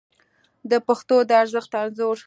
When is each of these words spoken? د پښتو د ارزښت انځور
د 0.71 0.73
پښتو 0.87 1.15
د 1.29 1.31
ارزښت 1.41 1.71
انځور 1.81 2.17